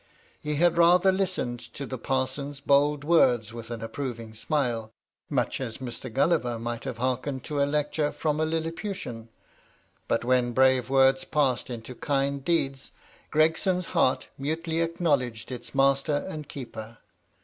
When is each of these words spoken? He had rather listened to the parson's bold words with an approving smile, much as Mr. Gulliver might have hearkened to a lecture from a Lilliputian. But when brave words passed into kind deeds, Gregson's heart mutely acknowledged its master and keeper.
He 0.39 0.55
had 0.55 0.79
rather 0.79 1.11
listened 1.11 1.59
to 1.59 1.85
the 1.85 1.99
parson's 1.99 2.59
bold 2.59 3.03
words 3.03 3.53
with 3.53 3.69
an 3.69 3.83
approving 3.83 4.33
smile, 4.33 4.91
much 5.29 5.61
as 5.61 5.77
Mr. 5.77 6.11
Gulliver 6.11 6.57
might 6.57 6.85
have 6.85 6.97
hearkened 6.97 7.43
to 7.43 7.61
a 7.61 7.67
lecture 7.69 8.11
from 8.11 8.39
a 8.39 8.45
Lilliputian. 8.47 9.29
But 10.07 10.25
when 10.25 10.53
brave 10.53 10.89
words 10.89 11.23
passed 11.23 11.69
into 11.69 11.93
kind 11.93 12.43
deeds, 12.43 12.91
Gregson's 13.29 13.85
heart 13.93 14.27
mutely 14.39 14.81
acknowledged 14.81 15.51
its 15.51 15.75
master 15.75 16.25
and 16.27 16.49
keeper. 16.49 16.97